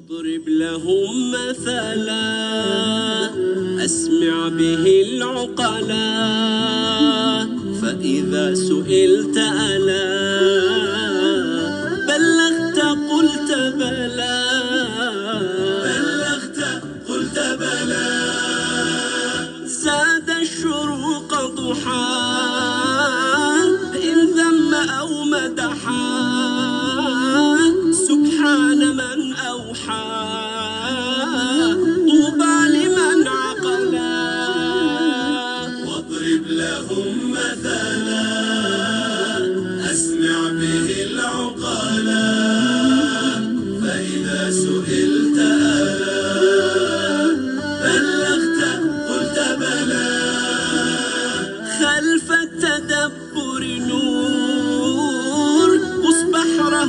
واضرب 0.00 0.48
لهم 0.48 1.32
مثلا. 1.32 2.30
أسمع 3.84 4.48
به 4.48 5.02
العقلا 5.06 6.10
فإذا 7.82 8.54
سئلت 8.54 9.36
ألا 9.36 10.39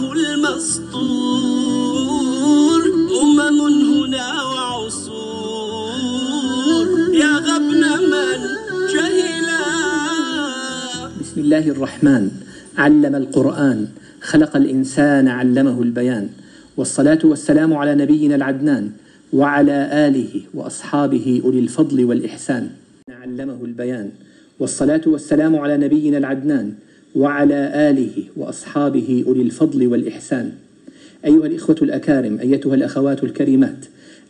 بحره 0.02 0.34
المسطور 0.34 0.82
أمم 3.22 3.60
هنا 3.94 4.44
وعصور. 4.44 5.96
يا 7.14 7.34
غبن 7.48 7.84
من 8.12 8.40
جهلا 8.94 9.62
بسم 11.22 11.38
الله 11.42 11.66
الرحمن. 11.70 12.32
علم 12.78 13.16
القرآن. 13.16 13.88
خلق 14.22 14.56
الإنسان 14.56 15.28
علمه 15.28 15.82
البيان. 15.82 16.30
والصلاة 16.78 17.20
والسلام 17.24 17.74
على 17.74 17.96
نبينا 17.96 18.36
العدنان 18.36 18.92
وعلى 19.34 20.08
آله 20.08 20.42
وأصحابه 20.54 21.42
أولي 21.46 21.60
الفضل 21.60 22.06
والإحسان. 22.06 22.70
علمه 23.10 23.60
البيان. 23.66 24.10
والصلاة 24.60 25.02
والسلام 25.06 25.56
على 25.56 25.78
نبينا 25.78 26.18
العدنان 26.18 26.74
وعلى 27.16 27.90
آله 27.90 28.24
وأصحابه 28.38 29.24
أولي 29.28 29.42
الفضل 29.42 29.88
والإحسان. 29.88 30.52
أيها 31.26 31.46
الإخوة 31.46 31.76
الأكارم 31.82 32.40
أيتها 32.40 32.76
الأخوات 32.76 33.24
الكريمات 33.24 33.86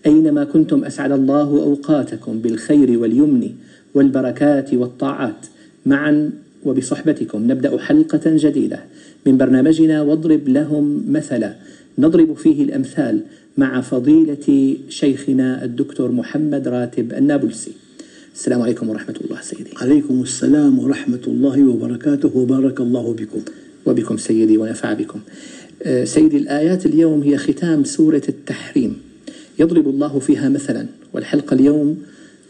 أينما 0.06 0.44
كنتم 0.44 0.84
أسعد 0.84 1.12
الله 1.12 1.42
أوقاتكم 1.42 2.40
بالخير 2.40 3.00
واليمن 3.00 3.50
والبركات 3.94 4.74
والطاعات 4.74 5.46
معا 5.86 6.32
وبصحبتكم. 6.66 7.52
نبدأ 7.52 7.78
حلقة 7.78 8.22
جديدة 8.26 8.80
من 9.26 9.38
برنامجنا 9.38 10.02
واضرب 10.02 10.50
لهم 10.50 11.04
مثلا. 11.10 11.56
نضرب 12.00 12.34
فيه 12.34 12.64
الأمثال 12.64 13.20
مع 13.58 13.82
فضيلة 13.82 14.78
شيخنا 14.90 15.64
الدكتور 15.64 16.12
محمد 16.12 16.68
راتب 16.68 17.14
النابلسي. 17.14 17.72
السلام 18.36 18.62
عليكم 18.62 18.90
ورحمة 18.90 19.16
الله 19.26 19.42
سيدي. 19.42 19.72
عليكم 19.78 20.22
السلام 20.22 20.80
ورحمة 20.80 21.20
الله 21.28 21.64
وبركاته 21.68 22.32
وبارك 22.36 22.80
الله 22.80 23.14
بكم. 23.14 23.42
وبكم 23.86 24.18
سيدي 24.18 24.58
ونفع 24.58 24.94
بكم. 24.94 25.20
آه، 25.84 26.04
سيدي 26.04 26.38
الآيات 26.38 26.86
اليوم 26.86 27.22
هي 27.22 27.38
ختام 27.38 27.84
سورة 27.84 28.22
التحريم. 28.30 28.98
يضرب 29.60 29.88
الله 29.88 30.20
فيها 30.20 30.50
مثلا 30.50 30.86
والحلقة 31.14 31.54
اليوم 31.54 31.98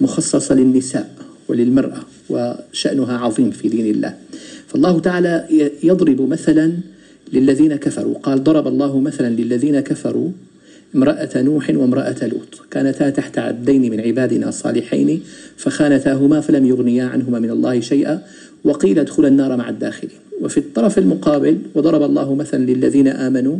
مخصصة 0.01 0.55
للنساء 0.55 1.15
وللمرأة 1.47 2.01
وشأنها 2.29 3.17
عظيم 3.17 3.51
في 3.51 3.69
دين 3.69 3.95
الله. 3.95 4.17
فالله 4.67 4.99
تعالى 4.99 5.47
يضرب 5.83 6.21
مثلا 6.21 6.71
للذين 7.33 7.75
كفروا. 7.75 8.15
قال 8.17 8.43
ضرب 8.43 8.67
الله 8.67 8.99
مثلا 8.99 9.29
للذين 9.29 9.79
كفروا 9.79 10.29
امرأة 10.95 11.29
نوح 11.35 11.69
وامرأة 11.69 12.27
لوط. 12.27 12.61
كانتا 12.71 13.09
تحت 13.09 13.37
عبدين 13.37 13.91
من 13.91 13.99
عبادنا 13.99 14.51
صالحين 14.51 15.21
فخانتاهما 15.57 16.41
فلم 16.41 16.65
يغنيا 16.65 17.05
عنهما 17.05 17.39
من 17.39 17.49
الله 17.49 17.79
شيئا 17.79 18.21
وقيل 18.63 18.99
ادخلا 18.99 19.27
النار 19.27 19.57
مع 19.57 19.69
الداخلين. 19.69 20.13
وفي 20.41 20.57
الطرف 20.57 20.97
المقابل 20.97 21.57
وضرب 21.75 22.03
الله 22.03 22.35
مثلا 22.35 22.65
للذين 22.65 23.07
آمنوا 23.07 23.57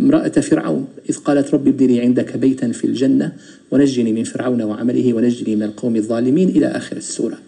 امرأة 0.00 0.28
فرعون 0.28 0.86
إذ 1.10 1.16
قالت 1.16 1.54
رب 1.54 1.68
ابن 1.68 1.86
لي 1.86 2.00
عندك 2.00 2.36
بيتا 2.36 2.72
في 2.72 2.84
الجنة 2.84 3.32
ونجني 3.70 4.12
من 4.12 4.24
فرعون 4.24 4.62
وعمله 4.62 5.14
ونجني 5.14 5.56
من 5.56 5.62
القوم 5.62 5.96
الظالمين 5.96 6.48
إلى 6.48 6.66
آخر 6.66 6.96
السورة. 6.96 7.38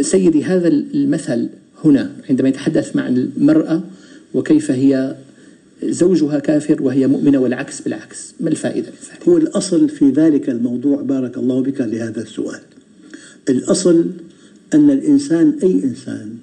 سيدي 0.00 0.44
هذا 0.44 0.68
المثل 0.68 1.48
هنا 1.84 2.10
عندما 2.30 2.48
يتحدث 2.48 2.96
مع 2.96 3.08
المرأة 3.08 3.82
وكيف 4.34 4.70
هي 4.70 5.14
زوجها 5.82 6.38
كافر 6.38 6.82
وهي 6.82 7.06
مؤمنة 7.06 7.38
والعكس 7.38 7.80
بالعكس. 7.80 8.34
ما 8.40 8.48
الفائدة 8.50 8.86
من 8.86 8.96
ذلك؟ 9.10 9.28
هو 9.28 9.36
الأصل 9.36 9.88
في 9.88 10.10
ذلك 10.10 10.50
الموضوع 10.50 11.02
بارك 11.02 11.36
الله 11.36 11.62
بك 11.62 11.80
لهذا 11.80 12.22
السؤال. 12.22 12.60
الأصل 13.48 14.10
أن 14.74 14.90
الإنسان 14.90 15.58
أي 15.62 15.72
إنسان 15.84 16.36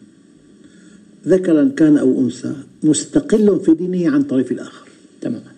ذكرا 1.27 1.71
كان 1.77 1.97
أو 1.97 2.21
أنثى 2.21 2.55
مستقل 2.83 3.59
في 3.59 3.73
دينه 3.73 4.11
عن 4.11 4.23
طرف 4.23 4.51
الآخر. 4.51 4.87
تماما. 5.21 5.51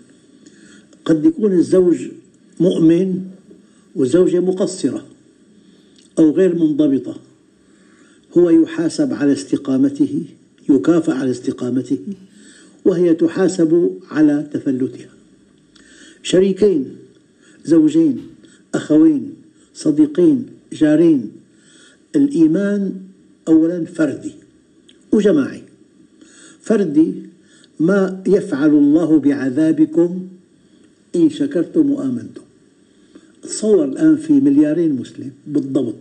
قد 1.06 1.26
يكون 1.26 1.54
الزوج 1.54 2.08
مؤمن 2.60 3.22
والزوجة 3.96 4.40
مقصرة 4.40 5.06
أو 6.20 6.32
غير 6.32 6.56
منضبطة. 6.56 7.20
هو 8.38 8.50
يحاسب 8.50 9.14
على 9.14 9.34
استقامته 9.34 10.24
يكافأ 10.70 11.14
على 11.14 11.32
استقامته. 11.32 11.98
وهي 12.86 13.14
تحاسب 13.14 14.00
على 14.12 14.48
تفلتها. 14.54 15.10
شريكين 16.24 16.96
زوجين 17.66 18.28
أخوين 18.76 19.34
صديقين 19.74 20.46
جارين. 20.74 21.32
الإيمان 22.16 22.94
أولا 23.48 23.86
فردي 23.86 24.32
وجماعي. 25.12 25.64
فردي 26.62 27.14
ما 27.80 28.24
يفعل 28.28 28.70
الله 28.70 29.20
بعذابكم 29.20 30.28
إن 31.16 31.30
شكرتم 31.30 31.92
وآمنتم. 31.92 32.42
تصور 33.44 33.86
الآن 33.86 34.16
في 34.16 34.34
مليارين 34.34 34.96
مسلم 34.96 35.32
بالضبط. 35.48 35.96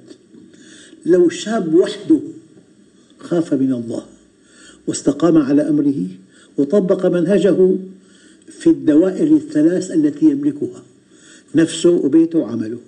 لو 1.07 1.29
شاب 1.29 1.75
وحده 1.75 2.21
خاف 3.19 3.55
من 3.55 3.73
الله 3.73 4.07
واستقام 4.87 5.39
على 5.39 5.69
أمره 5.69 6.07
وطبق 6.59 7.07
منهجه 7.07 7.77
في 8.49 8.71
الدوائر 8.71 9.37
الثلاث 9.37 9.91
التي 9.91 10.27
يملكها 10.27 10.83
نفسه 11.55 11.91
وبيته 11.91 12.39
وعمله. 12.39 12.79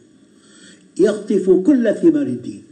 يقطف 1.00 1.50
كل 1.50 1.94
ثمار 1.94 2.26
الدين. 2.26 2.62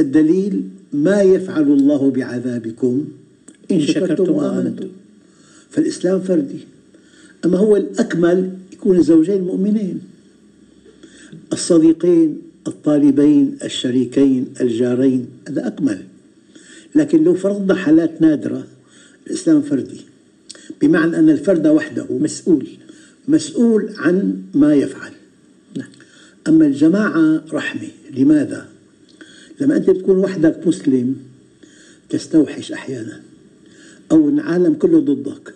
الدليل 0.00 0.62
ما 0.92 1.22
يفعل 1.22 1.62
الله 1.62 2.10
بعذابكم 2.10 3.04
إن 3.70 3.80
شكرتم 3.80 4.32
وآمنتم. 4.32 4.88
فالإسلام 5.70 6.20
فردي. 6.20 6.58
أما 7.44 7.58
هو 7.58 7.76
الأكمل 7.76 8.50
يكون 8.72 8.96
الزوجين 8.96 9.40
مؤمنين. 9.40 10.00
الصديقين 11.52 12.38
الطالبين 12.66 13.58
الشريكين 13.64 14.46
الجارين 14.60 15.26
هذا 15.48 15.66
أكمل. 15.66 15.98
لكن 16.94 17.24
لو 17.24 17.34
فرضنا 17.34 17.74
حالات 17.74 18.22
نادرة 18.22 18.66
الإسلام 19.28 19.62
فردي. 19.62 20.00
بمعنى 20.80 21.16
أن 21.16 21.30
الفرد 21.30 21.66
وحده 21.66 22.06
مسؤول 22.10 22.66
مسؤول 23.28 23.94
عن 23.96 24.42
ما 24.54 24.74
يفعل. 24.74 25.12
نعم. 25.76 25.88
أما 26.48 26.66
الجماعة 26.66 27.44
رحمة. 27.52 27.88
لماذا؟ 28.16 28.68
لما 29.60 29.76
أنت 29.76 29.90
تكون 29.90 30.16
وحدك 30.16 30.66
مسلم 30.66 31.16
تستوحش 32.10 32.72
أحيانا 32.72 33.20
أو 34.12 34.28
العالم 34.28 34.74
كله 34.74 35.00
ضدك. 35.00 35.54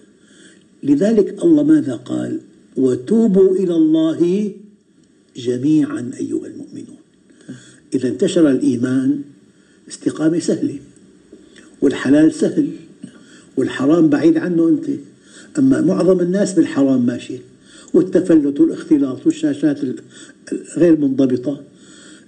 لذلك 0.82 1.44
الله 1.44 1.62
ماذا 1.62 1.94
قال؟ 1.94 2.40
وتوبوا 2.76 3.56
إلى 3.56 3.74
الله 3.74 4.52
جميعا 5.36 6.10
أيها 6.20 6.46
المؤمنون. 6.46 7.02
إذا 7.94 8.08
انتشر 8.08 8.50
الإيمان 8.50 9.22
استقامة 9.88 10.38
سهلة 10.38 10.78
والحلال 11.80 12.34
سهل. 12.34 12.70
والحرام 13.56 14.08
بعيد 14.08 14.36
عنه 14.36 14.68
أنت. 14.68 14.86
أما 15.58 15.80
معظم 15.80 16.20
الناس 16.20 16.52
بالحرام 16.52 17.06
ماشي 17.06 17.38
والتفلت 17.94 18.60
والاختلاط 18.60 19.26
والشاشات 19.26 19.78
غير 20.76 20.96
منضبطة. 20.96 21.60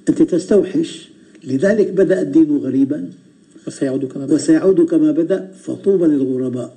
أنت 0.08 0.22
تستوحش. 0.22 1.08
لذلك 1.44 1.90
بدأ 1.90 2.22
الدين 2.22 2.56
غريبا. 2.56 3.10
وسيعود 3.66 4.04
كما 4.04 4.24
بدأ. 4.26 4.34
وسيعود 4.34 4.80
كما 4.80 5.10
بدأ 5.10 5.50
فطوبى 5.62 6.04
للغرباء. 6.04 6.76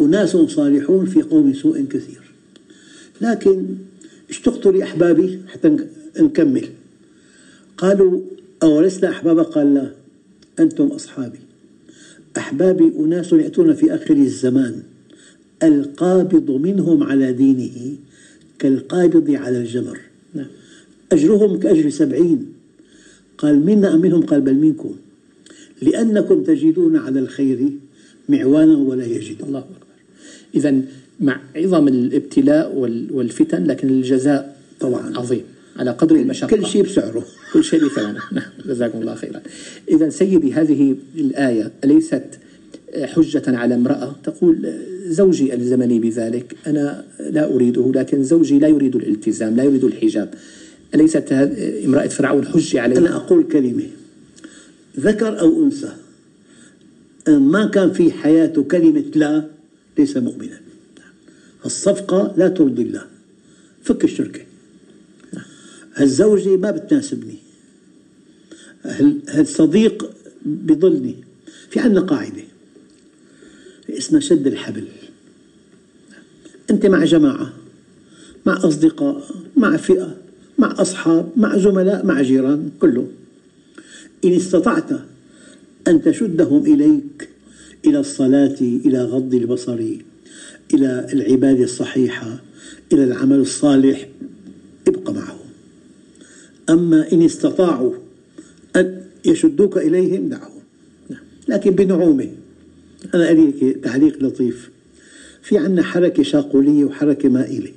أناس 0.00 0.30
صالحون 0.36 1.06
في 1.06 1.22
قوم 1.22 1.54
سوء 1.54 1.84
كثير. 1.84 2.20
لكن 3.20 3.66
اشتقت 4.30 4.66
لأحبابي 4.66 5.38
حتى 5.48 5.68
نك- 5.68 5.88
نكمل. 6.20 6.68
قالوا 7.78 8.20
أولسنا 8.62 9.10
أحبابا 9.10 9.42
قال 9.42 9.74
لا. 9.74 9.90
أنتم 10.60 10.86
أصحابي. 10.86 11.38
أحبابي 12.36 12.92
أناس 12.98 13.32
يأتون 13.32 13.74
في 13.74 13.94
آخر 13.94 14.16
الزمان 14.16 14.82
القابض 15.62 16.50
منهم 16.50 17.02
على 17.02 17.32
دينه 17.32 17.96
كالقابض 18.58 19.30
على 19.30 19.58
الجمر. 19.58 19.98
نعم. 20.34 20.46
أجرهم 21.12 21.58
كأجر 21.58 21.90
سبعين. 21.90 22.46
قال 23.38 23.66
منا 23.66 23.94
أم 23.94 24.00
منهم؟ 24.00 24.22
قال 24.22 24.40
بل 24.40 24.54
منكم. 24.54 24.94
لأنكم 25.82 26.42
تجدون 26.42 26.96
على 26.96 27.20
الخير 27.20 27.70
معوانا 28.28 28.76
ولا 28.76 29.04
يجدون 29.06 29.48
الله 29.48 29.58
أكبر. 29.58 29.86
إذا 30.54 30.80
مع 31.20 31.40
عظم 31.56 31.88
الابتلاء 31.88 32.74
وال- 32.74 33.12
والفتن 33.12 33.64
لكن 33.64 33.88
الجزاء 33.88 34.56
طبعاً. 34.80 35.18
عظيم 35.18 35.42
على 35.76 35.90
قدر 35.90 36.16
المشقة. 36.16 36.48
كل 36.48 36.66
شيء 36.66 36.82
بسعره. 36.82 37.24
كل 37.54 37.64
شيء 37.64 37.84
بثمنه 37.86 38.20
نعم 38.32 38.50
جزاكم 38.68 39.00
الله 39.00 39.14
خيرا. 39.14 39.40
إذا 39.90 40.08
سيدي 40.10 40.52
هذه 40.52 40.96
الآية 41.16 41.72
أليست 41.84 42.24
حجة 42.96 43.42
على 43.46 43.74
امرأة. 43.74 44.16
تقول 44.24 44.72
زوجي 45.06 45.54
ألزمني 45.54 45.98
بذلك. 45.98 46.56
أنا 46.66 47.04
لا 47.30 47.54
أريده 47.54 47.92
لكن 47.94 48.24
زوجي 48.24 48.58
لا 48.58 48.68
يريد 48.68 48.96
الالتزام 48.96 49.56
لا 49.56 49.64
يريد 49.64 49.84
الحجاب. 49.84 50.34
أليست 50.94 51.32
هذ- 51.32 51.84
امرأة 51.84 52.06
فرعون 52.06 52.46
حجة 52.46 52.84
أنا 52.84 52.96
عليها 52.96 53.16
أقول 53.16 53.44
كلمة. 53.44 53.86
ذكر 55.00 55.40
أو 55.40 55.64
أنثى. 55.64 55.92
ما 57.28 57.66
كان 57.66 57.92
في 57.92 58.12
حياته 58.12 58.62
كلمة 58.62 59.04
لا 59.14 59.44
ليس 59.98 60.16
مؤمنا. 60.16 60.60
الصفقة 61.66 62.34
لا 62.36 62.48
ترضي 62.48 62.82
الله. 62.82 63.04
فك 63.82 64.04
الشركة 64.04 64.40
هالزوجة 65.94 66.56
ما 66.56 66.70
بتناسبني. 66.70 67.43
هالصديق 69.28 70.10
بضلني 70.44 71.14
في 71.70 71.80
عندنا 71.80 72.00
قاعدة. 72.00 72.42
اسمها 73.90 74.20
شد 74.20 74.46
الحبل. 74.46 74.84
أنت 76.70 76.86
مع 76.86 77.04
جماعة 77.04 77.52
مع 78.46 78.56
أصدقاء 78.56 79.24
مع 79.56 79.76
فئة 79.76 80.16
مع 80.58 80.74
أصحاب 80.78 81.32
مع 81.36 81.58
زملاء 81.58 82.06
مع 82.06 82.22
جيران 82.22 82.70
كله. 82.80 83.08
إن 84.24 84.32
استطعت 84.32 84.90
أن 85.88 86.02
تشدهم 86.02 86.66
إليك 86.66 87.28
إلى 87.86 88.00
الصلاة 88.00 88.56
إلى 88.60 89.04
غض 89.04 89.34
البصر 89.34 89.78
إلى 90.74 91.06
العبادة 91.12 91.64
الصحيحة 91.64 92.42
إلى 92.92 93.04
العمل 93.04 93.36
الصالح 93.38 94.08
ابق 94.88 95.10
معهم. 95.10 95.38
أما 96.70 97.12
إن 97.12 97.22
استطاعوا 97.22 97.94
يشدوك 99.24 99.78
إليهم 99.78 100.28
دعهم 100.28 100.62
لكن 101.48 101.70
بنعومة. 101.70 102.30
أنا 103.14 103.30
أريك 103.30 103.84
تعليق 103.84 104.22
لطيف. 104.22 104.70
في 105.42 105.58
عندنا 105.58 105.82
حركة 105.82 106.22
شاقولية 106.22 106.84
وحركة 106.84 107.28
مائلة. 107.28 107.72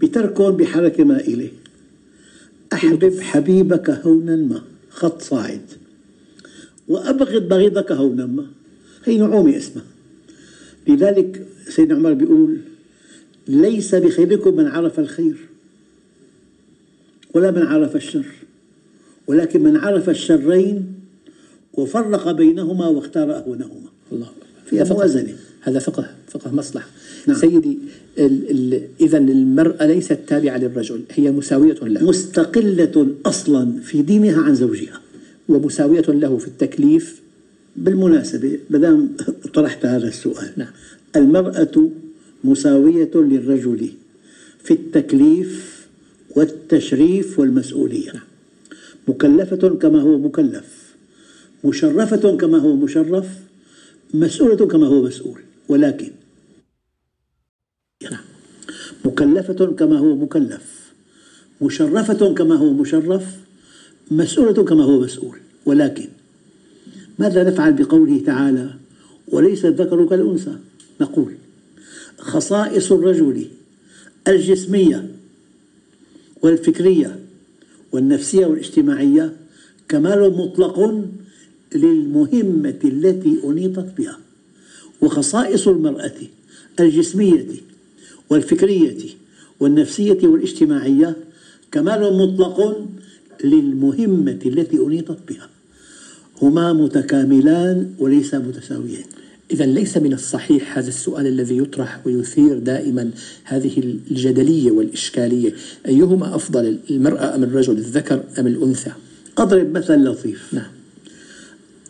بتركهم 0.00 0.56
بحركة 0.56 1.04
مائلة. 1.04 1.48
أحبب 2.72 3.20
حبيبك 3.20 3.90
هونا 3.90 4.36
ما. 4.36 4.62
خط 4.90 5.22
صاعد. 5.22 5.62
وأبغض 6.88 7.48
بغيضك 7.48 7.92
هونا 7.92 8.26
ما. 8.26 8.46
هي 9.04 9.18
نعومة 9.18 9.56
اسمها. 9.56 9.84
لذلك 10.88 11.46
سيدنا 11.68 11.94
عمر 11.94 12.12
بيقول 12.12 12.60
ليس 13.48 13.94
بخيركم 13.94 14.56
من 14.56 14.66
عرف 14.66 15.00
الخير 15.00 15.36
ولا 17.34 17.50
من 17.50 17.62
عرف 17.62 17.96
الشر. 17.96 18.26
ولكن 19.30 19.62
من 19.62 19.76
عرف 19.76 20.10
الشرين 20.10 20.86
وفرق 21.74 22.30
بينهما 22.30 22.88
واختار 22.88 23.36
أهونهما 23.36 23.90
الله 24.12 24.28
فيها 24.66 24.84
فقه. 24.84 24.94
موازنة. 24.94 25.36
هذا 25.60 25.78
فقه 25.78 26.10
فقه 26.28 26.54
مصلحة 26.54 26.86
نعم. 27.26 27.36
سيدي 27.36 27.78
ال 28.18 28.50
ال 28.50 28.82
إذا 29.00 29.18
المرأة 29.18 29.86
ليست 29.86 30.18
تابعة 30.26 30.56
للرجل 30.58 31.02
هي 31.10 31.30
مساوية 31.30 31.74
له 31.82 32.04
مستقلة 32.04 33.06
أصلا 33.26 33.72
في 33.82 34.02
دينها 34.02 34.42
عن 34.42 34.54
زوجها 34.54 35.00
ومساوية 35.48 36.06
له 36.08 36.38
في 36.38 36.48
التكليف 36.48 37.20
بالمناسبة 37.76 38.58
مدام 38.70 39.08
طرحت 39.54 39.86
هذا 39.86 40.08
السؤال 40.08 40.50
نعم. 40.56 40.70
المرأة 41.16 41.90
مساوية 42.44 43.10
للرجل 43.14 43.88
في 44.64 44.74
التكليف 44.74 45.80
والتشريف 46.36 47.38
والمسؤولية 47.38 48.12
نعم. 48.12 48.29
مكلفة 49.10 49.68
كما 49.68 50.00
هو 50.00 50.18
مكلف 50.18 50.94
مشرفة 51.64 52.36
كما 52.36 52.58
هو 52.58 52.76
مشرف 52.76 53.26
مسؤولة 54.14 54.66
كما 54.66 54.86
هو 54.86 55.02
مسؤول 55.02 55.40
ولكن. 55.68 56.10
مكلفة 59.04 59.66
كما 59.66 59.98
هو 59.98 60.16
مكلف 60.16 60.92
مشرفة 61.62 62.34
كما 62.34 62.54
هو 62.54 62.72
مشرف 62.72 63.24
مسؤولة 64.10 64.64
كما 64.64 64.84
هو 64.84 65.00
مسؤول 65.00 65.38
ولكن 65.66 66.08
ماذا 67.18 67.44
نفعل 67.44 67.72
بقوله 67.72 68.22
تعالى 68.26 68.70
وليس 69.28 69.64
الذكر 69.64 70.06
كالأنثى 70.06 70.56
نقول 71.00 71.34
خصائص 72.18 72.92
الرجل 72.92 73.46
الجسمية 74.28 75.10
والفكرية 76.42 77.29
والنفسية 77.92 78.46
والاجتماعية 78.46 79.32
كمال 79.88 80.36
مطلق 80.36 81.04
للمهمة 81.74 82.78
التي 82.84 83.38
أنيطت 83.44 83.98
بها 83.98 84.18
وخصائص 85.00 85.68
المرأة 85.68 86.12
الجسمية 86.80 87.46
والفكرية 88.30 88.96
والنفسية 89.60 90.18
والاجتماعية 90.22 91.16
كمال 91.72 92.16
مطلق 92.16 92.86
للمهمة 93.44 94.38
التي 94.46 94.76
أنيطت 94.76 95.18
بها 95.28 95.48
هما 96.42 96.72
متكاملان 96.72 97.94
وليس 97.98 98.34
متساويين 98.34 99.04
إذا 99.52 99.66
ليس 99.66 99.96
من 99.96 100.12
الصحيح 100.12 100.78
هذا 100.78 100.88
السؤال 100.88 101.26
الذي 101.26 101.58
يطرح 101.58 102.00
ويثير 102.06 102.58
دائما 102.58 103.10
هذه 103.44 103.78
الجدلية 103.78 104.70
والإشكالية. 104.70 105.54
أيهما 105.86 106.34
أفضل 106.34 106.78
المرأة 106.90 107.34
أم 107.34 107.42
الرجل 107.42 107.72
الذكر 107.72 108.24
أم 108.38 108.46
الأنثى؟ 108.46 108.92
أضرب 109.38 109.78
مثل 109.78 110.04
لطيف. 110.04 110.54
نعم. 110.54 110.70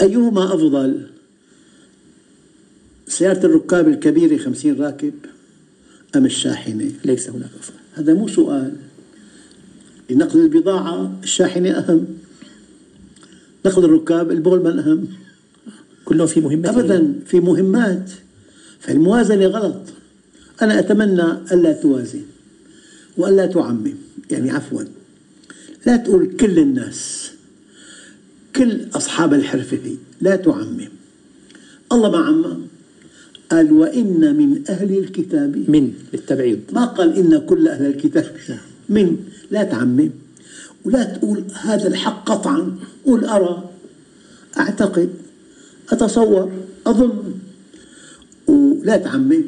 أيهما 0.02 0.54
أفضل؟ 0.54 1.06
سيارة 3.08 3.46
الركاب 3.46 3.88
الكبيرة 3.88 4.36
خمسين 4.36 4.80
راكب 4.80 5.14
أم 6.16 6.26
الشاحنة؟ 6.26 6.90
ليس 7.04 7.30
هناك 7.30 7.50
أفضل. 7.60 7.76
هذا 7.94 8.14
مو 8.14 8.28
سؤال. 8.28 8.72
لنقل 10.10 10.40
البضاعة 10.40 11.18
الشاحنة 11.22 11.70
أهم. 11.70 12.06
نقل 13.66 13.84
الركاب 13.84 14.30
البولمان 14.30 14.78
أهم 14.78 15.08
كلهم 16.04 16.26
في 16.26 16.40
مهمة 16.40 16.70
أبدا 16.70 17.14
في 17.26 17.40
مهمات 17.40 18.10
فالموازنة 18.80 19.46
غلط. 19.46 19.80
أنا 20.62 20.78
أتمنى 20.78 21.32
ألا 21.52 21.72
توازن 21.72 22.22
وألا 23.16 23.46
تعمم. 23.46 23.94
يعني 24.30 24.50
عفوا 24.50 24.82
لا 25.86 25.96
تقول 25.96 26.36
كل 26.40 26.58
الناس 26.58 27.30
كل 28.56 28.80
أصحاب 28.94 29.34
الحرفة 29.34 29.96
لا 30.20 30.36
تعمم. 30.36 30.88
الله 31.92 32.10
ما 32.10 32.18
عمم. 32.18 32.60
قال 33.50 33.72
وإن 33.72 34.36
من 34.36 34.62
أهل 34.68 34.98
الكتاب 34.98 35.70
من 35.70 35.92
للتبعيض. 36.12 36.58
ما 36.72 36.84
قال 36.84 37.14
إن 37.14 37.38
كل 37.38 37.68
أهل 37.68 37.86
الكتاب. 37.86 38.36
من 38.88 39.16
لا 39.50 39.62
تعمم. 39.62 40.10
ولا 40.84 41.04
تقول 41.04 41.44
هذا 41.54 41.88
الحق 41.88 42.28
قطعا. 42.30 42.76
قل 43.06 43.24
أرى. 43.24 43.70
أعتقد 44.58 45.10
أتصور 45.90 46.52
أظن. 46.86 47.34
ولا 48.46 48.96
تعمم. 48.96 49.44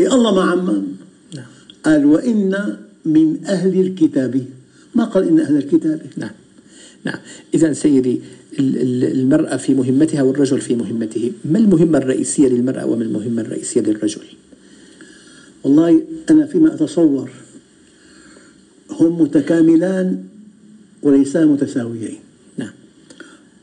إيه 0.00 0.14
الله 0.14 0.34
ما 0.34 0.42
عمم. 0.42 0.82
نعم. 1.34 1.46
قال 1.84 2.04
وإن 2.06 2.76
من 3.04 3.44
أهل 3.46 3.80
الكتاب. 3.80 4.44
ما 4.94 5.04
قال 5.04 5.28
إن 5.28 5.40
أهل 5.40 5.56
الكتاب؟ 5.56 6.00
نعم. 6.16 6.30
نعم. 7.04 7.18
إذا 7.54 7.72
سيدي 7.72 8.20
ال- 8.58 8.78
ال- 8.82 9.12
المرأة 9.20 9.56
في 9.56 9.74
مهمتها 9.74 10.22
والرجل 10.22 10.60
في 10.60 10.74
مهمته. 10.74 11.32
ما 11.44 11.58
المهمة 11.58 11.98
الرئيسية 11.98 12.48
للمرأة 12.48 12.86
وما 12.86 13.04
المهمة 13.04 13.42
الرئيسية 13.42 13.80
للرجل؟ 13.80 14.22
والله 15.64 16.02
أنا 16.30 16.46
فيما 16.46 16.74
أتصور 16.74 17.30
هم 18.90 19.20
متكاملان 19.20 20.24
وليسا 21.02 21.44
متساويين. 21.44 22.18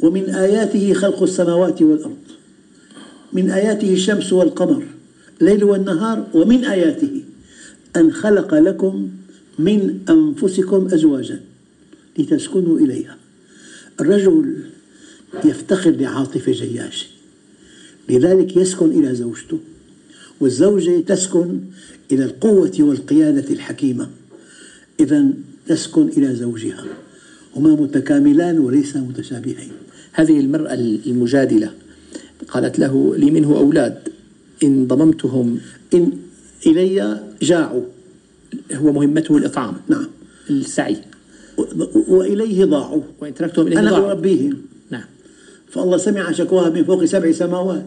ومن 0.03 0.29
آياته 0.29 0.93
خلق 0.93 1.23
السماوات 1.23 1.81
والأرض. 1.81 2.17
من 3.33 3.49
آياته 3.49 3.93
الشمس 3.93 4.33
والقمر 4.33 4.83
الليل 5.41 5.63
والنهار 5.63 6.27
ومن 6.33 6.65
آياته 6.65 7.21
أن 7.95 8.11
خلق 8.11 8.53
لكم 8.53 9.09
من 9.59 9.99
أنفسكم 10.09 10.87
أزواجا 10.93 11.39
لتسكنوا 12.19 12.79
إليها. 12.79 13.17
الرجل 13.99 14.55
يفتقر 15.45 15.91
لعاطفة 15.91 16.51
جياشة 16.51 17.07
لذلك 18.09 18.57
يسكن 18.57 18.91
إلى 18.91 19.15
زوجته 19.15 19.59
والزوجة 20.39 20.99
تسكن 20.99 21.59
إلى 22.11 22.23
القوة 22.25 22.71
والقيادة 22.79 23.53
الحكيمة. 23.53 24.09
إذا 24.99 25.25
تسكن 25.67 26.07
إلى 26.07 26.35
زوجها 26.35 26.85
هما 27.55 27.69
متكاملان 27.69 28.59
وليس 28.59 28.95
متشابهين. 28.95 29.71
هذه 30.13 30.39
المرأة 30.39 30.73
المجادلة 31.07 31.71
قالت 32.47 32.79
له 32.79 33.15
لي 33.17 33.31
منه 33.31 33.57
أولاد 33.57 33.97
إن 34.63 34.87
ضممتهم 34.87 35.59
إن 35.93 36.11
إلي 36.67 37.23
جاعوا. 37.41 37.83
هو 38.73 38.91
مهمته 38.91 39.37
الإطعام. 39.37 39.73
نعم. 39.87 40.07
السعي. 40.49 40.97
وإليه 42.07 42.65
ضاعوا. 42.65 43.01
وإن 43.21 43.33
تركتهم 43.33 43.67
إليه 43.67 43.79
أنا 43.79 43.91
ضاعوا. 43.91 44.11
أربيهم. 44.11 44.57
نعم. 44.89 45.03
فالله 45.71 45.97
سمع 45.97 46.31
شكواها 46.31 46.69
من 46.69 46.83
فوق 46.83 47.05
سبع 47.05 47.31
سماوات. 47.31 47.85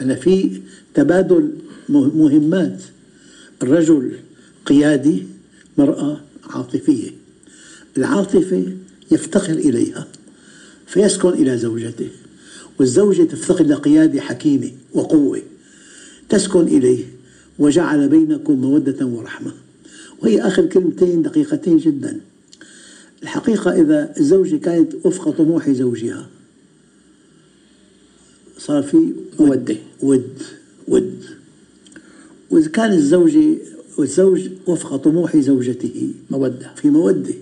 أنا 0.00 0.14
في 0.14 0.60
تبادل 0.94 1.50
مه- 1.88 2.16
مهمات. 2.16 2.82
الرجل 3.62 4.12
قيادي 4.66 5.22
مرأة 5.78 6.20
عاطفية. 6.50 7.10
العاطفة 7.96 8.72
يفتقر 9.10 9.52
إليها. 9.52 10.06
فيسكن 10.92 11.28
إلى 11.28 11.58
زوجته 11.58 12.08
والزوجة 12.80 13.22
تفتقر 13.22 13.64
لقيادة 13.64 14.20
حكيمة 14.20 14.70
وقوة. 14.94 15.42
تسكن 16.28 16.60
إليه 16.60 17.04
وجعل 17.58 18.08
بينكم 18.08 18.60
مودة 18.60 19.06
ورحمة. 19.06 19.52
وهي 20.22 20.40
آخر 20.40 20.66
كلمتين 20.66 21.22
دقيقتين 21.22 21.78
جدا. 21.78 22.20
الحقيقة 23.22 23.80
إذا 23.80 24.14
الزوجة 24.18 24.56
كانت 24.56 24.92
وفق 25.04 25.30
طموح 25.30 25.70
زوجها 25.70 26.26
صار 28.58 28.82
في 28.82 29.12
مودة. 29.40 29.76
ود 30.02 30.42
ود. 30.88 31.24
وإذا 32.50 32.68
كان 32.68 32.92
الزوجة 32.92 33.56
والزوج 33.98 34.48
وفق 34.66 34.96
طموح 34.96 35.36
زوجته 35.36 36.12
مودة. 36.30 36.74
في 36.76 36.90
مودة. 36.90 37.34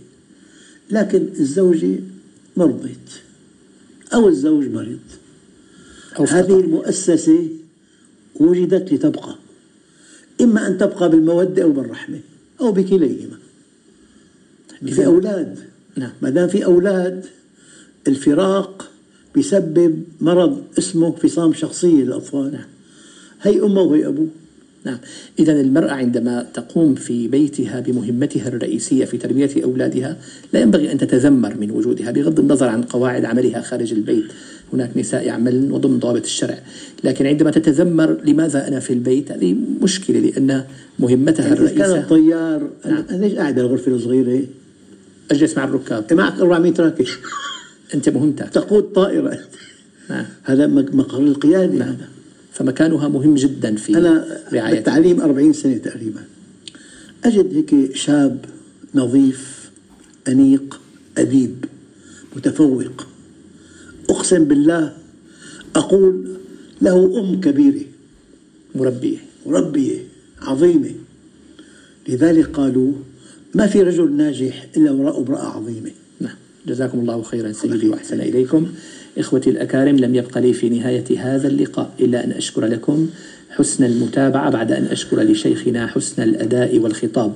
لكن 0.91 1.29
الزوجة 1.41 2.01
مرضت. 2.57 3.23
أو 4.15 4.29
الزوج 4.29 4.67
مرض 4.69 4.99
أو 6.19 6.25
هذه. 6.25 6.61
المؤسسة 6.61 7.49
وجدت 8.35 8.93
لتبقى. 8.93 9.35
إما 10.41 10.67
أن 10.67 10.79
تبقى 10.79 11.11
بالمودة 11.11 11.63
أو 11.63 11.73
بالرحمة 11.73 12.21
أو 12.61 12.73
بكليهما. 12.73 13.39
في 14.87 15.07
أولاد. 15.07 15.59
نعم. 15.97 16.13
ما 16.23 16.31
دام 16.31 16.49
في 16.49 16.65
أولاد 16.65 17.27
الفراق 18.09 18.91
بيسبب 19.35 20.05
مرض 20.21 20.65
اسمه 20.79 21.13
فصام 21.13 21.53
شخصية 21.53 22.05
للأطفال. 22.05 22.53
نعم. 22.53 22.69
هي 23.43 23.63
أمه 23.63 23.81
وهي 23.81 24.07
أبوه. 24.07 24.29
نعم. 24.85 24.99
إذا 25.39 25.61
المرأة 25.61 25.91
عندما 25.91 26.47
تقوم 26.55 26.95
في 26.95 27.29
بيتها 27.29 27.81
بمهمتها 27.81 28.49
الرئيسية 28.49 29.05
في 29.05 29.17
تربية 29.19 29.65
أولادها 29.65 30.17
لا 30.53 30.61
ينبغي 30.61 30.93
أن 30.93 30.99
تتذمر 30.99 31.55
من 31.61 31.71
وجودها 31.71 32.11
بغض 32.11 32.41
النظر 32.41 32.69
عن 32.69 32.83
قواعد 32.83 33.25
عملها 33.25 33.61
خارج 33.63 33.93
البيت. 33.93 34.25
هناك 34.73 34.91
نساء 34.97 35.27
يعملن 35.27 35.73
وضمن 35.73 35.99
ضوابط 35.99 36.23
الشرع. 36.25 36.59
لكن 37.05 37.27
عندما 37.27 37.51
تتذمر 37.51 38.17
لماذا 38.25 38.69
أنا 38.69 38.81
في 38.81 38.93
البيت؟ 38.93 39.33
هذه 39.33 39.57
مشكلة 39.83 40.19
لأن 40.21 40.65
مهمتها 40.99 41.47
يعني 41.49 41.61
إذا 41.61 41.69
كان 41.69 41.81
الرئيسة. 41.81 42.01
الطيار 42.01 42.69
نعم. 42.87 43.05
أنا 43.11 43.25
ليش 43.25 43.35
قاعد 43.35 43.55
بالغرفة 43.55 43.93
الصغيرة؟ 43.93 44.43
أجلس 45.31 45.57
مع 45.57 45.65
الركاب. 45.65 46.13
معك 46.13 46.39
400 46.41 46.75
راكب. 46.79 47.07
أنت 47.95 48.09
مهمتك. 48.09 48.49
تقود 48.49 48.83
طائرة. 48.83 49.39
نعم. 50.11 50.25
هذا 50.43 50.67
مق- 50.67 50.95
مقر 50.95 51.19
القيادة. 51.23 51.85
هذا 51.85 51.97
فمكانها 52.61 53.09
مهم 53.09 53.35
جدا 53.35 53.77
في 53.77 53.97
أنا 53.97 54.41
رعاية 54.53 54.75
بالتعليم 54.75 55.21
40 55.21 55.53
سنة 55.53 55.77
تقريبا. 55.77 56.25
أجد 57.25 57.55
هيك 57.55 57.97
شاب 57.97 58.45
نظيف 58.95 59.71
أنيق 60.29 60.81
أديب 61.19 61.65
متفوق. 62.37 63.07
أقسم 64.11 64.45
بالله 64.45 64.97
أقول 65.77 66.37
له 66.83 67.21
أم 67.21 67.41
كبيرة. 67.41 67.85
مربية. 68.75 69.19
مربية 69.47 69.99
عظيمة. 70.43 70.95
لذلك 72.09 72.47
قالوا 72.47 72.93
ما 73.55 73.67
في 73.67 73.83
رجل 73.83 74.13
ناجح 74.13 74.67
إلا 74.77 74.91
وراء 74.91 75.21
امرأة 75.21 75.57
عظيمة. 75.57 75.91
نعم. 76.21 76.37
جزاكم 76.67 76.99
الله 76.99 77.23
خيرا 77.23 77.53
سيدي 77.53 77.89
وأحسن 77.89 78.21
إليكم. 78.21 78.67
إخوتي 79.19 79.51
الأكارم 79.51 79.97
لم 79.97 80.15
يبق 80.15 80.39
لي 80.39 80.53
في 80.53 80.69
نهاية 80.69 81.05
هذا 81.19 81.49
اللقاء 81.49 81.91
إلا 82.01 82.25
أن 82.25 82.33
أشكر 82.33 82.65
لكم 82.65 83.09
حسن 83.51 83.85
المتابعة 83.85 84.51
بعد 84.51 84.73
أن 84.73 84.85
أشكر 84.85 85.23
لشيخنا 85.23 85.87
حسن 85.87 86.23
الأداء 86.23 86.79
والخطاب. 86.79 87.33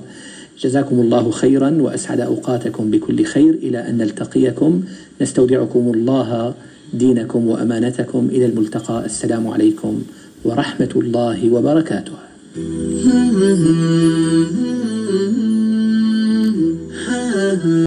جزاكم 0.59 0.99
الله 0.99 1.31
خيرا 1.31 1.77
وأسعد 1.79 2.19
أوقاتكم 2.19 2.91
بكل 2.91 3.23
خير. 3.23 3.53
إلى 3.53 3.89
أن 3.89 3.97
نلتقيكم 3.97 4.83
نستودعكم 5.21 5.91
الله 5.95 6.53
دينكم 6.93 7.47
وأمانتكم. 7.47 8.29
إلى 8.31 8.45
الملتقى. 8.45 9.05
السلام 9.05 9.47
عليكم 9.47 10.01
ورحمة 10.43 10.89
الله 10.95 11.53
وبركاته. 11.53 12.13